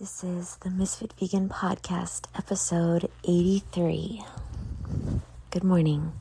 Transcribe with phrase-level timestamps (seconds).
[0.00, 4.24] This is the Misfit Vegan Podcast, episode 83.
[5.50, 6.14] Good morning.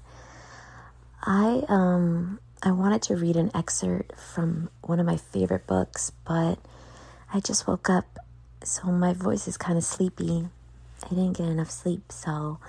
[1.23, 6.59] I um I wanted to read an excerpt from one of my favorite books, but
[7.33, 8.19] I just woke up,
[8.65, 10.49] so my voice is kind of sleepy.
[11.05, 12.59] I didn't get enough sleep, so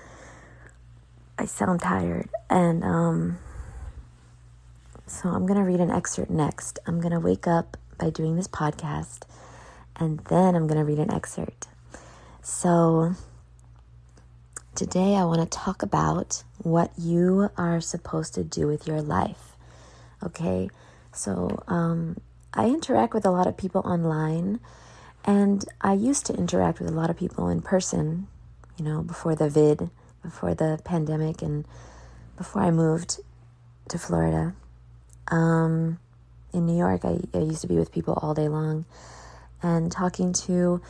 [1.36, 2.28] I sound tired.
[2.48, 3.38] And um
[5.08, 6.78] so I'm going to read an excerpt next.
[6.86, 9.24] I'm going to wake up by doing this podcast
[10.00, 11.68] and then I'm going to read an excerpt.
[12.42, 13.14] So,
[14.74, 19.56] today I want to talk about what you are supposed to do with your life.
[20.24, 20.70] Okay,
[21.12, 22.16] so um,
[22.54, 24.58] I interact with a lot of people online,
[25.24, 28.26] and I used to interact with a lot of people in person,
[28.78, 29.90] you know, before the vid,
[30.22, 31.66] before the pandemic, and
[32.38, 33.20] before I moved
[33.88, 34.54] to Florida.
[35.28, 35.98] Um,
[36.52, 38.86] in New York, I, I used to be with people all day long
[39.62, 40.80] and talking to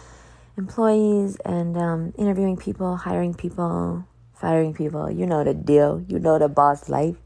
[0.56, 5.10] employees and um, interviewing people, hiring people, firing people.
[5.10, 6.04] You know the deal.
[6.08, 7.16] You know the boss life.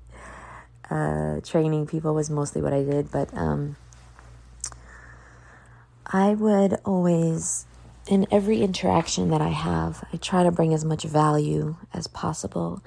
[0.91, 3.77] Uh, training people was mostly what I did, but um,
[6.07, 7.65] I would always,
[8.07, 12.83] in every interaction that I have, I try to bring as much value as possible.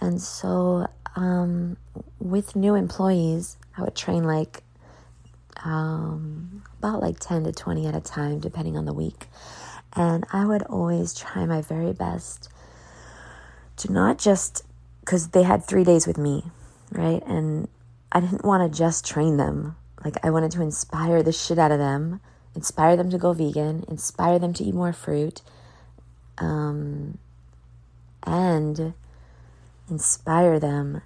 [0.00, 1.76] And so, um,
[2.18, 4.62] with new employees, I would train like
[5.64, 9.26] um, about like 10 to 20 at a time, depending on the week.
[9.94, 12.48] And I would always try my very best
[13.78, 14.64] to not just,
[15.00, 16.44] because they had three days with me,
[16.92, 17.22] right?
[17.26, 17.68] And
[18.12, 19.76] I didn't want to just train them.
[20.04, 22.20] Like, I wanted to inspire the shit out of them,
[22.54, 25.42] inspire them to go vegan, inspire them to eat more fruit,
[26.38, 27.18] um,
[28.24, 28.94] and
[29.90, 31.02] inspire them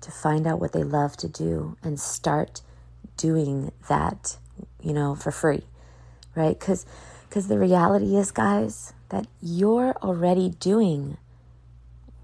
[0.00, 2.60] to find out what they love to do and start
[3.16, 4.38] doing that,
[4.82, 5.62] you know, for free,
[6.34, 6.58] right?
[6.58, 6.86] Because
[7.28, 11.16] because the reality is, guys, that you're already doing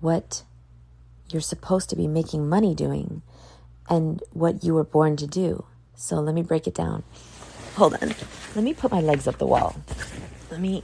[0.01, 0.43] what
[1.29, 3.23] you're supposed to be making money doing
[3.89, 5.65] and what you were born to do.
[5.95, 7.03] So let me break it down.
[7.77, 8.15] Hold on.
[8.55, 9.77] Let me put my legs up the wall.
[10.51, 10.83] Let me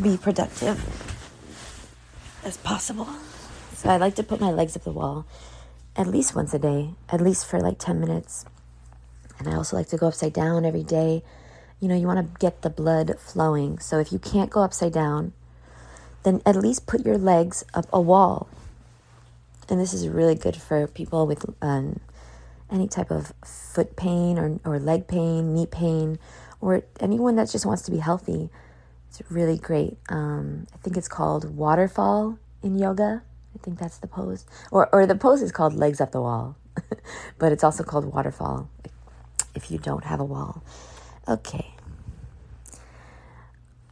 [0.00, 0.78] be productive
[2.44, 3.08] as possible.
[3.74, 5.26] So I like to put my legs up the wall
[5.96, 8.44] at least once a day, at least for like 10 minutes.
[9.40, 11.22] And I also like to go upside down every day.
[11.80, 13.78] You know, you want to get the blood flowing.
[13.78, 15.32] So if you can't go upside down,
[16.24, 18.48] then at least put your legs up a wall.
[19.70, 22.00] And this is really good for people with um,
[22.70, 26.18] any type of foot pain or, or leg pain, knee pain,
[26.60, 28.50] or anyone that just wants to be healthy.
[29.08, 29.96] It's really great.
[30.10, 33.22] Um, I think it's called waterfall in yoga.
[33.54, 34.44] I think that's the pose.
[34.70, 36.56] Or, or the pose is called legs up the wall,
[37.38, 38.68] but it's also called waterfall
[39.54, 40.62] if you don't have a wall.
[41.28, 41.74] Okay.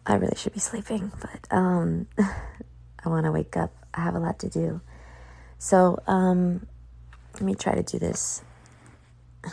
[0.06, 3.72] I really should be sleeping, but um, I want to wake up.
[3.92, 4.80] I have a lot to do.
[5.58, 6.66] So um,
[7.34, 8.42] let me try to do this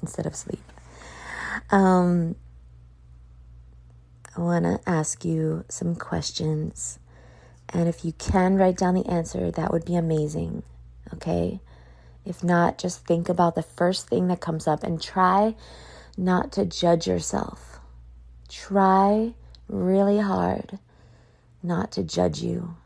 [0.00, 0.62] instead of sleep.
[1.70, 2.36] Um,
[4.36, 6.98] I want to ask you some questions.
[7.70, 10.62] And if you can write down the answer, that would be amazing.
[11.12, 11.60] Okay?
[12.28, 15.54] If not, just think about the first thing that comes up and try
[16.14, 17.80] not to judge yourself.
[18.50, 19.32] Try
[19.66, 20.78] really hard
[21.62, 22.76] not to judge you.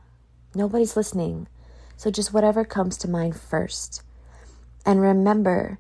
[0.54, 1.48] Nobody's listening.
[1.97, 4.03] So just whatever comes to mind first.
[4.86, 5.78] And remember,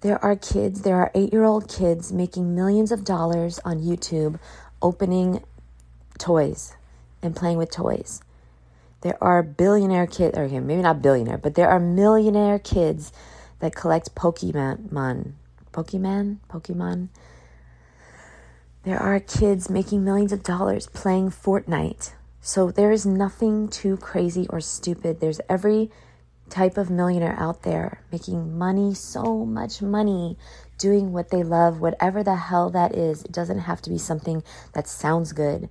[0.00, 4.38] there are kids, there are eight year old kids making millions of dollars on YouTube
[4.80, 5.42] opening
[6.18, 6.76] toys
[7.22, 8.22] and playing with toys.
[9.04, 13.12] There are billionaire kids, or maybe not billionaire, but there are millionaire kids
[13.58, 15.32] that collect Pokemon.
[15.74, 16.38] Pokemon?
[16.48, 17.08] Pokemon?
[18.84, 22.12] There are kids making millions of dollars playing Fortnite.
[22.40, 25.20] So there is nothing too crazy or stupid.
[25.20, 25.90] There's every
[26.48, 30.38] type of millionaire out there making money, so much money,
[30.78, 33.22] doing what they love, whatever the hell that is.
[33.22, 34.42] It doesn't have to be something
[34.72, 35.68] that sounds good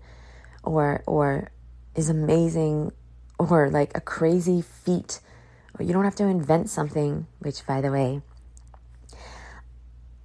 [0.63, 1.49] or or
[1.95, 2.91] is amazing
[3.51, 5.19] or like a crazy feat.
[5.77, 8.21] Or you don't have to invent something, which, by the way,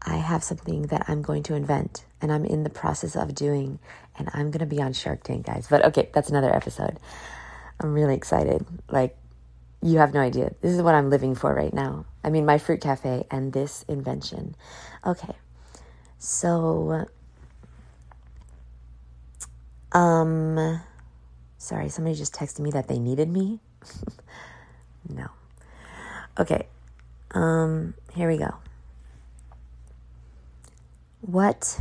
[0.03, 3.79] I have something that I'm going to invent and I'm in the process of doing,
[4.19, 5.67] and I'm going to be on Shark Tank, guys.
[5.69, 6.99] But okay, that's another episode.
[7.81, 8.67] I'm really excited.
[8.91, 9.17] Like,
[9.81, 10.53] you have no idea.
[10.61, 12.07] This is what I'm living for right now.
[12.25, 14.57] I mean, my fruit cafe and this invention.
[15.07, 15.35] Okay.
[16.19, 17.07] So,
[19.93, 20.81] um,
[21.59, 23.59] Sorry, somebody just texted me that they needed me.
[25.09, 25.27] no.
[26.39, 26.69] Okay.
[27.33, 28.55] Um, here we go.
[31.21, 31.81] What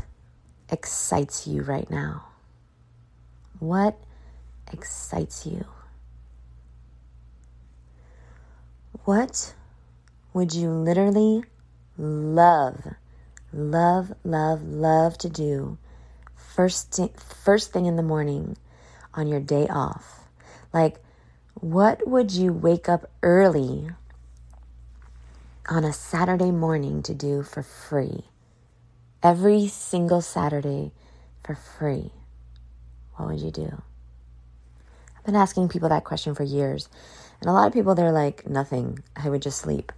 [0.70, 2.26] excites you right now?
[3.60, 3.98] What
[4.74, 5.66] excites you?
[9.06, 9.54] What
[10.34, 11.44] would you literally
[11.98, 12.96] love,
[13.54, 15.78] love, love, love to do
[16.36, 17.00] first,
[17.44, 18.58] first thing in the morning
[19.18, 20.30] on your day off?
[20.74, 21.04] Like,
[21.56, 23.90] what would you wake up early
[25.68, 28.26] on a Saturday morning to do for free?
[29.24, 30.92] Every single Saturday
[31.44, 32.12] for free.
[33.16, 33.82] What would you do?
[35.18, 36.88] I've been asking people that question for years.
[37.42, 39.00] And a lot of people, they're like, nothing.
[39.16, 39.92] I would just sleep.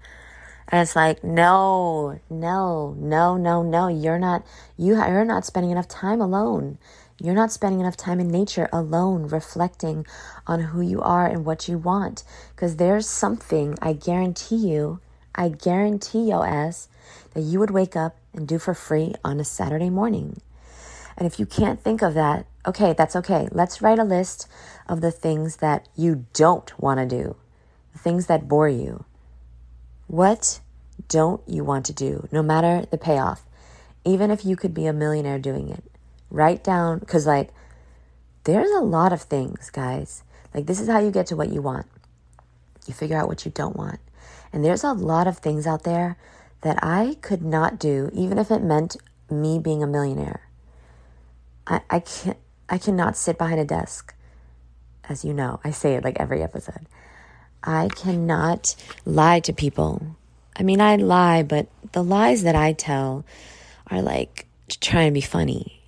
[0.69, 3.87] And it's like, no, no, no, no, no.
[3.87, 4.45] You're not,
[4.77, 6.77] you, you're not spending enough time alone.
[7.21, 10.05] You're not spending enough time in nature alone, reflecting
[10.47, 12.23] on who you are and what you want.
[12.55, 15.01] Because there's something, I guarantee you,
[15.35, 16.87] I guarantee your ass
[17.33, 20.41] that you would wake up and do for free on a Saturday morning.
[21.17, 23.49] And if you can't think of that, okay, that's okay.
[23.51, 24.47] Let's write a list
[24.87, 27.35] of the things that you don't want to do,
[27.91, 29.03] the things that bore you.
[30.07, 30.61] What
[31.09, 33.43] don't you want to do, no matter the payoff?
[34.05, 35.83] Even if you could be a millionaire doing it,
[36.31, 37.49] Write down, because like
[38.43, 40.23] there's a lot of things, guys.
[40.53, 41.87] Like this is how you get to what you want.
[42.87, 43.99] You figure out what you don't want.
[44.51, 46.17] And there's a lot of things out there
[46.61, 48.97] that I could not do, even if it meant
[49.29, 50.47] me being a millionaire.
[51.67, 52.37] I, I can't
[52.67, 54.13] I cannot sit behind a desk.
[55.07, 56.85] As you know, I say it like every episode.
[57.63, 58.75] I cannot
[59.05, 60.15] lie to people.
[60.55, 63.25] I mean, I lie, but the lies that I tell
[63.87, 64.45] are like
[64.79, 65.78] trying to be funny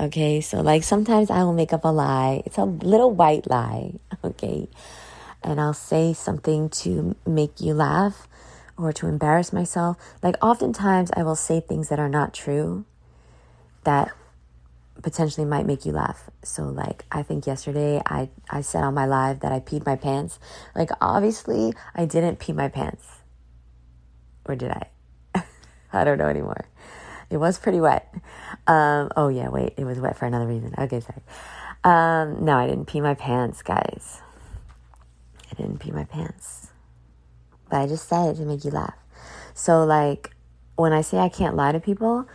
[0.00, 2.42] Okay, so like sometimes I will make up a lie.
[2.46, 4.68] It's a little white lie, okay?
[5.42, 8.28] And I'll say something to make you laugh
[8.76, 9.96] or to embarrass myself.
[10.22, 12.84] Like oftentimes I will say things that are not true
[13.82, 14.12] that
[15.02, 16.30] potentially might make you laugh.
[16.44, 19.96] So like I think yesterday I I said on my live that I peed my
[19.96, 20.38] pants.
[20.76, 23.04] Like obviously I didn't pee my pants.
[24.44, 25.44] Or did I?
[25.92, 26.68] I don't know anymore.
[27.30, 28.12] It was pretty wet.
[28.66, 30.74] Um, oh yeah, wait, it was wet for another reason.
[30.78, 31.22] Okay, sorry.
[31.84, 34.22] Um, no, I didn't pee my pants, guys.
[35.50, 36.68] I didn't pee my pants.
[37.70, 38.94] But I just said it to make you laugh.
[39.54, 40.34] So like
[40.76, 42.26] when I say I can't lie to people,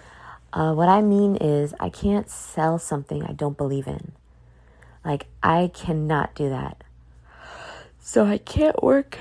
[0.52, 4.12] uh, what I mean is I can't sell something I don't believe in.
[5.04, 6.84] Like I cannot do that.
[8.00, 9.18] So I can't work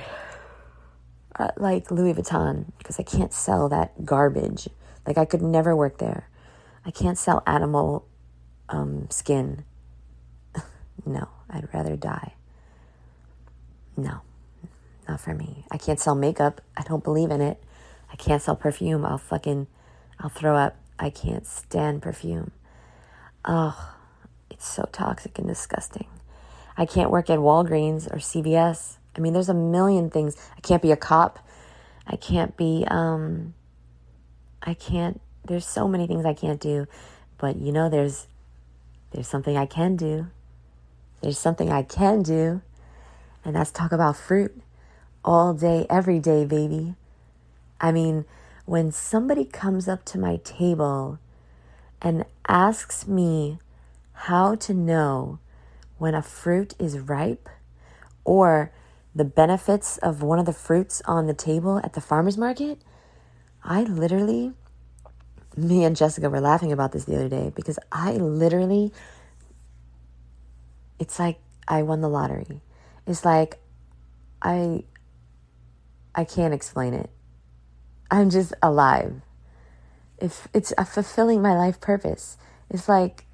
[1.39, 4.69] at like Louis Vuitton because I can't sell that garbage.
[5.07, 6.29] Like I could never work there.
[6.85, 8.07] I can't sell animal
[8.69, 9.65] um, skin.
[11.07, 12.35] no, I'd rather die.
[13.97, 14.21] No,
[15.09, 15.65] not for me.
[15.71, 16.61] I can't sell makeup.
[16.77, 17.63] I don't believe in it.
[18.11, 19.05] I can't sell perfume.
[19.05, 19.67] I'll fucking,
[20.19, 20.77] I'll throw up.
[20.99, 22.53] I can't stand perfume.
[23.45, 23.95] Oh,
[24.51, 26.07] it's so toxic and disgusting.
[26.77, 28.99] I can't work at Walgreens or CVS.
[29.17, 30.37] I mean, there's a million things.
[30.57, 31.39] I can't be a cop.
[32.07, 33.55] I can't be, um,
[34.63, 36.87] I can't there's so many things I can't do,
[37.39, 38.27] but you know there's
[39.11, 40.29] there's something I can do.
[41.21, 42.63] There's something I can do,
[43.45, 44.63] and that's talk about fruit
[45.25, 46.95] all day every day, baby.
[47.81, 48.25] I mean,
[48.65, 51.19] when somebody comes up to my table
[52.01, 53.59] and asks me
[54.13, 55.39] how to know
[55.99, 57.49] when a fruit is ripe
[58.25, 58.73] or
[59.15, 62.79] the benefits of one of the fruits on the table at the farmer's market,
[63.65, 64.53] I literally,
[65.57, 68.93] me and Jessica were laughing about this the other day because I literally,
[70.99, 71.39] it's like
[71.69, 72.61] I won the lottery.
[73.07, 73.59] It's like
[74.41, 74.85] I,
[76.15, 77.11] I can't explain it.
[78.11, 79.23] I'm just alive.
[80.19, 82.37] If it's fulfilling my life purpose.
[82.71, 83.27] It's like,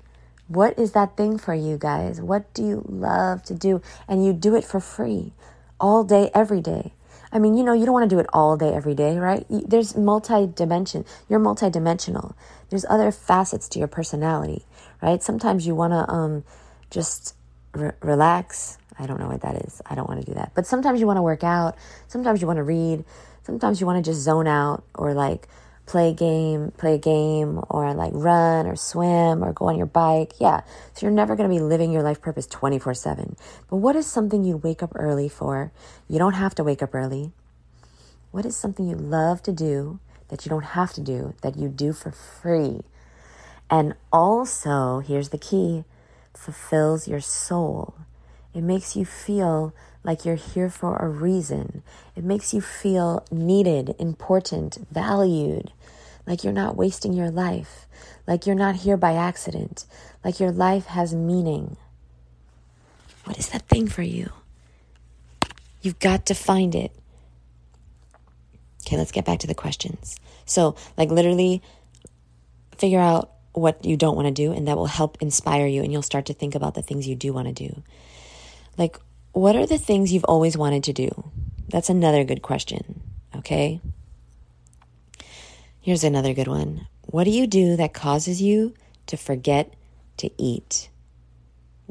[0.46, 2.20] what is that thing for you guys?
[2.20, 3.82] What do you love to do?
[4.08, 5.32] And you do it for free
[5.78, 6.94] all day, every day.
[7.32, 9.44] I mean, you know, you don't want to do it all day, every day, right?
[9.48, 11.04] There's multi dimension.
[11.28, 12.34] You're multi-dimensional.
[12.70, 14.64] There's other facets to your personality,
[15.02, 15.22] right?
[15.22, 16.44] Sometimes you want to um,
[16.90, 17.34] just
[17.72, 18.78] re- relax.
[18.98, 19.80] I don't know what that is.
[19.86, 20.52] I don't want to do that.
[20.54, 21.76] But sometimes you want to work out.
[22.08, 23.04] Sometimes you want to read.
[23.42, 25.48] Sometimes you want to just zone out or like
[25.88, 29.86] play a game, play a game, or like run or swim or go on your
[29.86, 30.34] bike.
[30.38, 30.60] Yeah.
[30.94, 33.36] So you're never going to be living your life purpose 24 7.
[33.68, 35.72] But what is something you wake up early for?
[36.08, 37.32] You don't have to wake up early.
[38.30, 41.68] What is something you love to do that you don't have to do, that you
[41.68, 42.82] do for free?
[43.70, 45.84] And also, here's the key
[46.34, 47.94] fulfills your soul.
[48.54, 51.82] It makes you feel like you're here for a reason.
[52.16, 55.72] It makes you feel needed, important, valued.
[56.28, 57.86] like you're not wasting your life,
[58.26, 59.86] like you're not here by accident,
[60.22, 61.76] like your life has meaning.
[63.24, 64.30] What is that thing for you?
[65.80, 66.92] You've got to find it.
[68.86, 70.16] Okay, let's get back to the questions.
[70.44, 71.62] So, like, literally
[72.76, 75.92] figure out what you don't want to do, and that will help inspire you, and
[75.92, 77.82] you'll start to think about the things you do want to do.
[78.76, 78.98] Like,
[79.32, 81.30] what are the things you've always wanted to do?
[81.68, 83.02] That's another good question,
[83.36, 83.80] okay?
[85.80, 86.86] Here's another good one.
[87.02, 88.74] What do you do that causes you
[89.06, 89.74] to forget
[90.18, 90.90] to eat?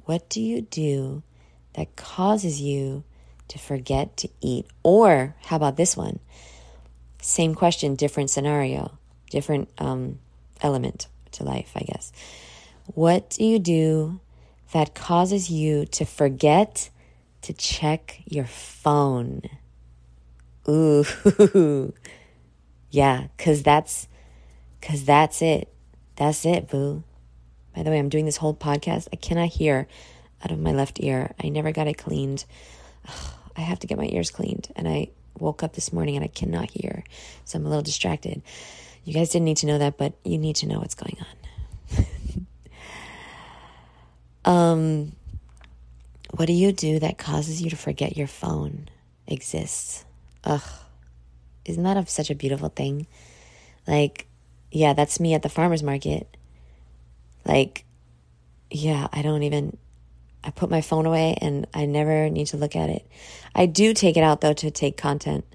[0.05, 1.23] What do you do
[1.73, 3.03] that causes you
[3.47, 4.67] to forget to eat?
[4.83, 6.19] Or how about this one?
[7.21, 8.97] Same question, different scenario,
[9.29, 10.19] different um,
[10.61, 12.11] element to life, I guess.
[12.85, 14.19] What do you do
[14.73, 16.89] that causes you to forget
[17.47, 19.41] to check your phone?
[20.69, 21.05] Ooh.
[22.89, 24.07] Yeah, cuz that's
[24.81, 25.73] cuz that's it.
[26.15, 27.03] That's it, boo.
[27.75, 29.09] By the way, I'm doing this whole podcast.
[29.11, 29.87] I cannot hear
[30.43, 31.33] out of my left ear.
[31.43, 32.45] I never got it cleaned.
[33.07, 36.23] Ugh, I have to get my ears cleaned and I woke up this morning and
[36.23, 37.03] I cannot hear.
[37.43, 38.41] So I'm a little distracted.
[39.03, 42.05] You guys didn't need to know that, but you need to know what's going on.
[44.53, 45.16] um
[46.37, 48.87] what do you do that causes you to forget your phone
[49.27, 50.05] exists?
[50.43, 50.63] Ugh
[51.67, 53.07] isn't that a, such a beautiful thing?
[53.85, 54.25] Like,
[54.71, 56.35] yeah, that's me at the farmer's market.
[57.45, 57.85] Like,
[58.71, 59.77] yeah, I don't even,
[60.43, 63.05] I put my phone away and I never need to look at it.
[63.53, 65.45] I do take it out though to take content.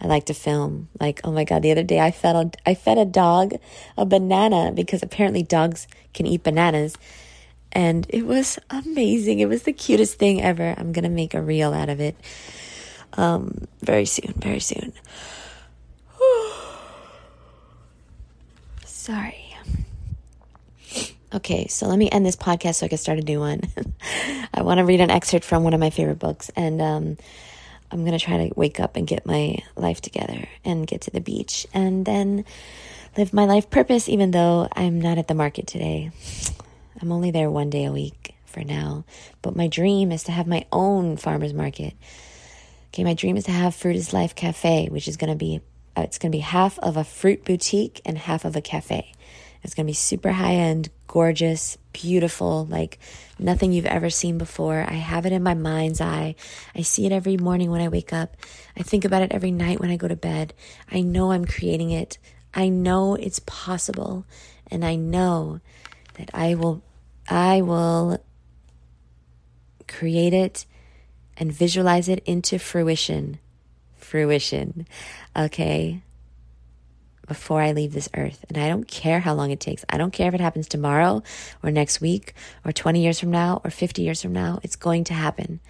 [0.00, 0.88] I like to film.
[1.00, 3.54] Like, oh my God, the other day I fed a, I fed a dog
[3.96, 6.96] a banana because apparently dogs can eat bananas.
[7.72, 9.40] And it was amazing.
[9.40, 10.74] It was the cutest thing ever.
[10.76, 12.16] I'm to make a reel out of it
[13.14, 14.92] um, very soon, very soon.
[18.84, 19.46] Sorry.
[21.34, 23.60] Okay, so let me end this podcast so I can start a new one.
[24.54, 27.18] I want to read an excerpt from one of my favorite books, and um,
[27.90, 31.10] I'm going to try to wake up and get my life together and get to
[31.10, 32.44] the beach and then
[33.18, 36.10] live my life purpose, even though I'm not at the market today.
[37.00, 39.04] I'm only there one day a week for now,
[39.42, 41.94] but my dream is to have my own farmer's market.
[42.88, 45.60] Okay, my dream is to have Fruit is Life Cafe, which is going to be
[45.96, 49.14] uh, it's going to be half of a fruit boutique and half of a cafe.
[49.62, 52.98] It's going to be super high end, gorgeous, beautiful, like
[53.38, 54.84] nothing you've ever seen before.
[54.86, 56.34] I have it in my mind's eye.
[56.74, 58.36] I see it every morning when I wake up.
[58.76, 60.52] I think about it every night when I go to bed.
[60.92, 62.18] I know I'm creating it.
[62.54, 64.26] I know it's possible.
[64.70, 65.60] And I know
[66.14, 66.82] that I will
[67.28, 68.22] I will
[69.88, 70.66] create it
[71.36, 73.38] and visualize it into fruition
[74.06, 74.86] fruition,
[75.36, 76.00] okay?
[77.26, 78.44] Before I leave this earth.
[78.48, 79.84] And I don't care how long it takes.
[79.90, 81.22] I don't care if it happens tomorrow
[81.62, 84.60] or next week or 20 years from now or 50 years from now.
[84.62, 85.60] It's going to happen.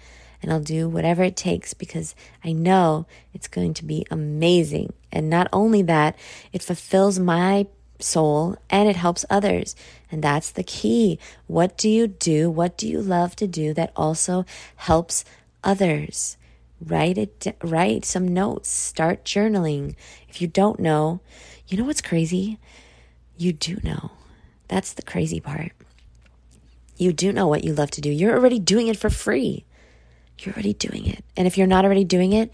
[0.41, 4.93] And I'll do whatever it takes because I know it's going to be amazing.
[5.11, 6.15] And not only that,
[6.53, 7.65] it fulfills my
[7.99, 9.75] soul and it helps others.
[10.11, 11.19] And that's the key.
[11.47, 12.49] What do you do?
[12.49, 15.25] What do you love to do that also helps
[15.63, 16.37] others?
[16.85, 18.69] write it write some notes.
[18.69, 19.95] Start journaling.
[20.29, 21.21] If you don't know
[21.67, 22.59] you know what's crazy?
[23.37, 24.11] You do know.
[24.67, 25.73] That's the crazy part.
[26.95, 28.09] You do know what you love to do.
[28.09, 29.65] You're already doing it for free.
[30.39, 31.25] You're already doing it.
[31.35, 32.51] And if you're not already doing it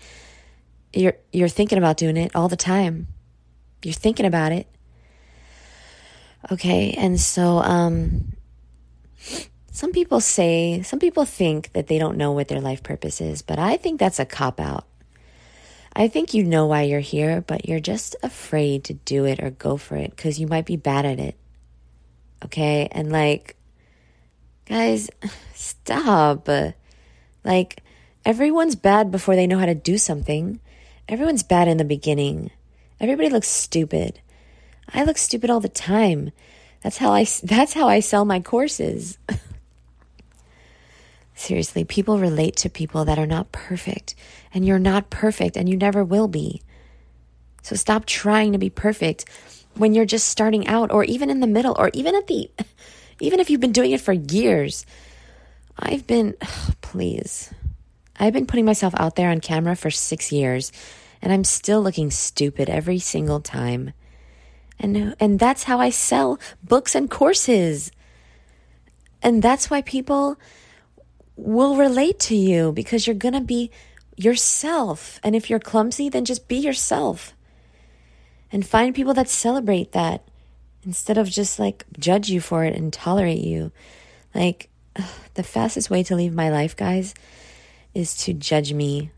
[0.94, 3.08] you're you're thinking about doing it all the time.
[3.84, 4.68] You're thinking about it
[6.52, 8.34] okay and so um
[9.74, 13.42] some people say, some people think that they don't know what their life purpose is,
[13.42, 14.86] but I think that's a cop out.
[15.96, 19.50] I think you know why you're here, but you're just afraid to do it or
[19.50, 21.36] go for it because you might be bad at it.
[22.46, 22.88] Okay?
[22.92, 23.56] And like,
[24.68, 25.10] guys,
[25.56, 26.48] stop.
[27.44, 27.82] Like,
[28.24, 30.60] everyone's bad before they know how to do something.
[31.10, 32.52] Everyone's bad in the beginning.
[33.00, 34.22] Everybody looks stupid.
[34.92, 36.32] I look stupid all the time.
[36.82, 39.18] That's how I that's how I sell my courses.
[41.36, 44.16] Seriously, people relate to people that are not perfect,
[44.54, 46.62] and you're not perfect, and you never will be.
[47.64, 49.26] So stop trying to be perfect
[49.76, 52.52] when you're just starting out, or even in the middle, or even at the,
[53.20, 54.86] even if you've been doing it for years.
[55.80, 56.36] I've been,
[56.82, 57.52] please,
[58.20, 60.72] I've been putting myself out there on camera for six years,
[61.22, 63.94] and I'm still looking stupid every single time.
[64.80, 67.92] And, and that's how I sell books and courses.
[69.22, 70.38] And that's why people
[71.36, 73.72] will relate to you because you're going to be
[74.18, 75.20] yourself.
[75.24, 77.34] And if you're clumsy, then just be yourself.
[78.52, 80.24] and find people that celebrate that
[80.86, 83.72] instead of just like judge you for it and tolerate you.
[84.36, 84.70] Like,
[85.34, 87.16] the fastest way to leave my life, guys,
[87.96, 89.12] is to judge me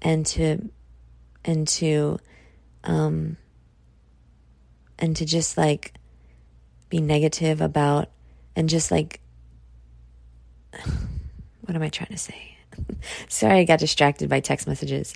[0.00, 0.70] and to,
[1.44, 2.18] and to,
[2.84, 3.36] um,
[5.02, 5.92] and to just like
[6.88, 8.08] be negative about
[8.56, 9.20] and just like
[11.60, 12.56] what am I trying to say?
[13.28, 15.12] sorry, I got distracted by text messages.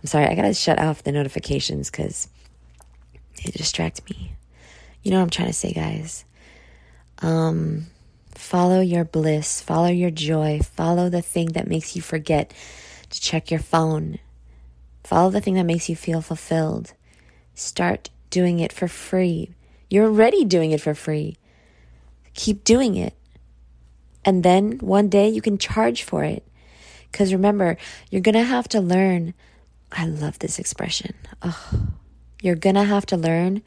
[0.00, 2.28] I'm sorry, I gotta shut off the notifications because
[3.44, 4.34] they distract me.
[5.02, 6.24] You know what I'm trying to say, guys.
[7.20, 7.86] Um,
[8.30, 12.54] follow your bliss, follow your joy, follow the thing that makes you forget
[13.10, 14.18] to check your phone.
[15.02, 16.94] Follow the thing that makes you feel fulfilled.
[17.54, 19.54] Start doing it for free.
[19.88, 21.36] You're already doing it for free.
[22.34, 23.14] Keep doing it.
[24.24, 26.42] And then one day you can charge for it.
[27.06, 27.76] Because remember,
[28.10, 29.34] you're going to have to learn.
[29.92, 31.14] I love this expression.
[31.42, 31.94] Oh,
[32.42, 33.62] you're going to have to learn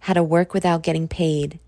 [0.00, 1.58] how to work without getting paid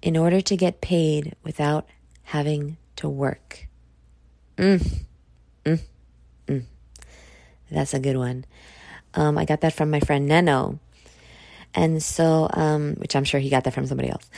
[0.00, 1.84] in order to get paid without
[2.32, 3.68] having to work.
[4.56, 5.04] Mm,
[5.66, 5.80] mm,
[6.46, 6.64] mm.
[7.70, 8.46] That's a good one.
[9.12, 10.78] Um, I got that from my friend Neno.
[11.74, 14.28] And so, um, which I'm sure he got that from somebody else.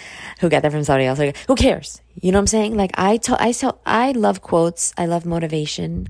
[0.40, 1.20] Who got that from somebody else?
[1.46, 2.00] Who cares?
[2.20, 2.76] You know what I'm saying?
[2.76, 4.92] Like, I tell, I tell, I love quotes.
[4.99, 6.08] I love motivation,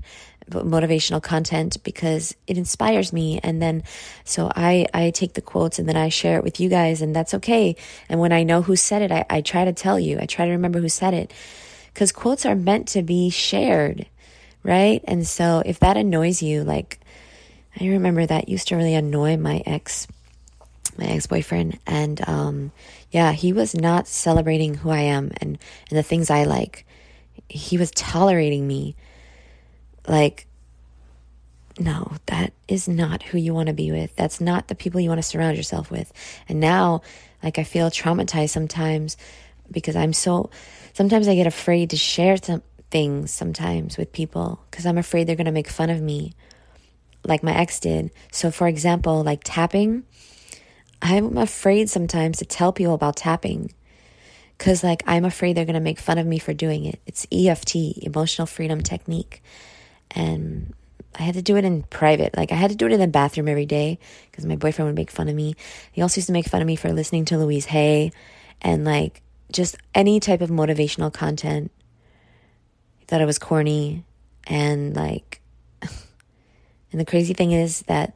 [0.49, 3.39] motivational content because it inspires me.
[3.43, 3.83] And then,
[4.23, 7.15] so I, I take the quotes and then I share it with you guys and
[7.15, 7.75] that's okay.
[8.09, 10.45] And when I know who said it, I, I try to tell you, I try
[10.45, 11.31] to remember who said it
[11.93, 14.07] because quotes are meant to be shared.
[14.63, 15.03] Right.
[15.05, 16.99] And so if that annoys you, like,
[17.79, 20.07] I remember that used to really annoy my ex
[20.97, 22.71] my ex-boyfriend and um
[23.11, 25.57] yeah he was not celebrating who i am and
[25.89, 26.85] and the things i like.
[27.49, 28.95] He was tolerating me.
[30.07, 30.47] Like
[31.79, 34.15] no that is not who you want to be with.
[34.15, 36.11] That's not the people you want to surround yourself with.
[36.47, 37.01] And now
[37.43, 39.17] like i feel traumatized sometimes
[39.71, 40.49] because i'm so
[40.93, 45.35] sometimes i get afraid to share some things sometimes with people because i'm afraid they're
[45.35, 46.33] going to make fun of me
[47.23, 48.11] like my ex did.
[48.31, 50.03] So for example like tapping
[51.01, 53.73] I'm afraid sometimes to tell people about tapping
[54.57, 56.99] because, like, I'm afraid they're going to make fun of me for doing it.
[57.07, 59.41] It's EFT, emotional freedom technique.
[60.11, 60.73] And
[61.17, 62.37] I had to do it in private.
[62.37, 63.97] Like, I had to do it in the bathroom every day
[64.29, 65.55] because my boyfriend would make fun of me.
[65.91, 68.11] He also used to make fun of me for listening to Louise Hay
[68.61, 71.71] and, like, just any type of motivational content.
[72.99, 74.05] He thought it was corny.
[74.45, 75.41] And, like,
[75.81, 78.13] and the crazy thing is that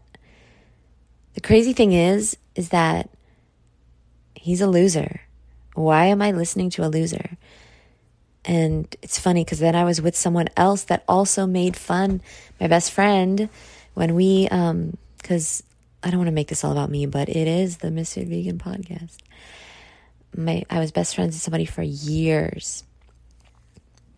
[1.33, 3.09] the crazy thing is, is that
[4.35, 5.21] he's a loser.
[5.73, 7.37] Why am I listening to a loser?
[8.45, 12.21] And it's funny because then I was with someone else that also made fun,
[12.59, 13.49] my best friend,
[13.95, 15.63] when we, um, because
[16.03, 18.59] I don't want to make this all about me, but it is the Misfit Vegan
[18.59, 19.17] podcast.
[20.37, 22.83] My, I was best friends with somebody for years.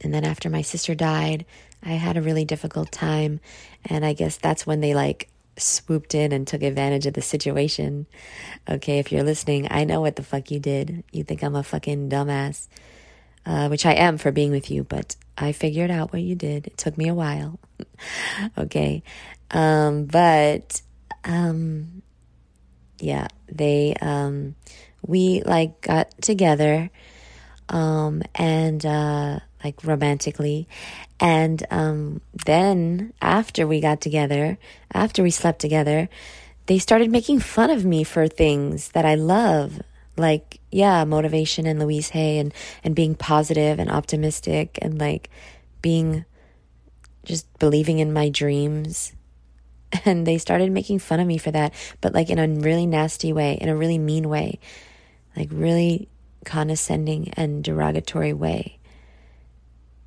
[0.01, 1.45] And then after my sister died,
[1.81, 3.39] I had a really difficult time.
[3.85, 8.07] And I guess that's when they like swooped in and took advantage of the situation.
[8.69, 11.03] Okay, if you're listening, I know what the fuck you did.
[11.11, 12.67] You think I'm a fucking dumbass,
[13.45, 16.67] uh, which I am for being with you, but I figured out what you did.
[16.67, 17.59] It took me a while.
[18.57, 19.03] okay,
[19.51, 20.81] um, but
[21.23, 22.01] um,
[22.99, 24.55] yeah, they um,
[25.05, 26.89] we like got together
[27.69, 30.67] um, and uh, like romantically.
[31.19, 34.57] And um, then after we got together,
[34.93, 36.09] after we slept together,
[36.67, 39.81] they started making fun of me for things that I love.
[40.15, 45.29] Like, yeah, motivation and Louise Hay and, and being positive and optimistic and like
[45.81, 46.25] being
[47.23, 49.13] just believing in my dreams.
[50.03, 53.31] And they started making fun of me for that, but like in a really nasty
[53.31, 54.59] way, in a really mean way,
[55.33, 56.09] like really
[56.43, 58.76] condescending and derogatory way.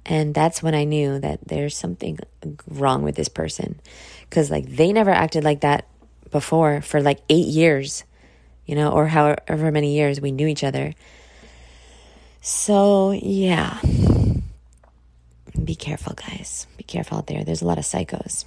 [0.06, 2.18] And that's when I knew that there's something
[2.66, 3.80] wrong with this person.
[4.28, 5.86] Because, like, they never acted like that
[6.30, 8.04] before for like eight years,
[8.66, 10.94] you know, or however many years we knew each other.
[12.40, 13.80] So, yeah.
[15.62, 16.66] Be careful, guys.
[16.76, 17.44] Be careful out there.
[17.44, 18.44] There's a lot of psychos.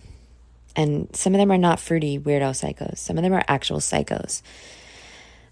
[0.75, 2.97] And some of them are not fruity, weirdo psychos.
[2.97, 4.41] Some of them are actual psychos.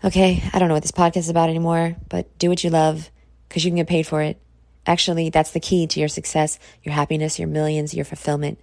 [0.04, 3.12] Okay, I don't know what this podcast is about anymore, but do what you love
[3.48, 4.42] because you can get paid for it.
[4.86, 8.60] Actually, that's the key to your success, your happiness, your millions, your fulfillment.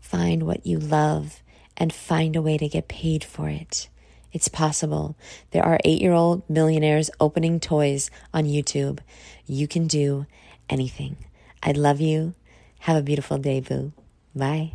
[0.00, 1.42] Find what you love
[1.76, 3.88] and find a way to get paid for it.
[4.32, 5.16] It's possible.
[5.50, 9.00] There are eight year old millionaires opening toys on YouTube.
[9.46, 10.26] You can do
[10.68, 11.16] anything.
[11.62, 12.34] I love you.
[12.80, 13.92] Have a beautiful day, boo.
[14.34, 14.72] Bye.